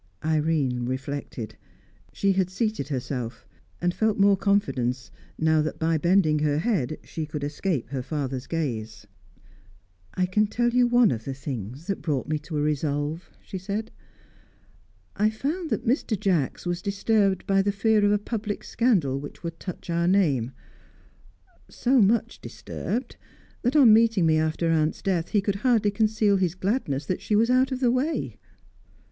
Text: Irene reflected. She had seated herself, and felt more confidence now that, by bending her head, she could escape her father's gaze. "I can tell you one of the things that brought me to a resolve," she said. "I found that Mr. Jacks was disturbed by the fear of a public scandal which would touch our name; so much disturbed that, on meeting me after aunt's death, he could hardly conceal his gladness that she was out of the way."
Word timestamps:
Irene 0.25 0.85
reflected. 0.87 1.55
She 2.11 2.31
had 2.31 2.49
seated 2.49 2.87
herself, 2.87 3.45
and 3.79 3.93
felt 3.93 4.17
more 4.17 4.35
confidence 4.35 5.11
now 5.37 5.61
that, 5.61 5.77
by 5.77 5.99
bending 5.99 6.39
her 6.39 6.57
head, 6.57 6.97
she 7.03 7.27
could 7.27 7.43
escape 7.43 7.89
her 7.89 8.01
father's 8.01 8.47
gaze. 8.47 9.05
"I 10.15 10.25
can 10.25 10.47
tell 10.47 10.69
you 10.71 10.87
one 10.87 11.11
of 11.11 11.23
the 11.25 11.35
things 11.35 11.85
that 11.85 12.01
brought 12.01 12.27
me 12.27 12.39
to 12.39 12.57
a 12.57 12.61
resolve," 12.61 13.29
she 13.43 13.59
said. 13.59 13.91
"I 15.15 15.29
found 15.29 15.69
that 15.69 15.85
Mr. 15.85 16.19
Jacks 16.19 16.65
was 16.65 16.81
disturbed 16.81 17.45
by 17.45 17.61
the 17.61 17.71
fear 17.71 18.03
of 18.03 18.11
a 18.11 18.17
public 18.17 18.63
scandal 18.63 19.19
which 19.19 19.43
would 19.43 19.59
touch 19.59 19.87
our 19.91 20.07
name; 20.07 20.51
so 21.69 22.01
much 22.01 22.41
disturbed 22.41 23.17
that, 23.61 23.75
on 23.75 23.93
meeting 23.93 24.25
me 24.25 24.39
after 24.39 24.67
aunt's 24.69 25.03
death, 25.03 25.29
he 25.29 25.41
could 25.41 25.57
hardly 25.57 25.91
conceal 25.91 26.37
his 26.37 26.55
gladness 26.55 27.05
that 27.05 27.21
she 27.21 27.35
was 27.35 27.51
out 27.51 27.71
of 27.71 27.81
the 27.81 27.91
way." 27.91 28.39